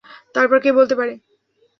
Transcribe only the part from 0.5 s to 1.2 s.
কে বলতে পারে?